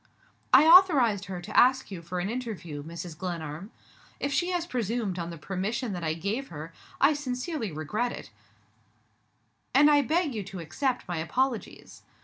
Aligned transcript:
"I 0.51 0.65
authorized 0.65 1.25
her 1.25 1.43
to 1.43 1.55
ask 1.55 1.91
you 1.91 2.01
for 2.01 2.19
an 2.19 2.27
interview, 2.27 2.81
Mrs. 2.81 3.15
Glenarm. 3.15 3.69
If 4.19 4.33
she 4.33 4.49
has 4.49 4.65
presumed 4.65 5.19
on 5.19 5.29
the 5.29 5.37
permission 5.37 5.93
that 5.93 6.03
I 6.03 6.15
gave 6.15 6.47
her, 6.47 6.73
I 6.99 7.13
sincerely 7.13 7.71
regret 7.71 8.11
it, 8.11 8.31
and 9.75 9.91
I 9.91 10.01
beg 10.01 10.33
you 10.33 10.41
to 10.45 10.59
accept 10.59 11.07
my 11.07 11.17
apologies. 11.17 12.01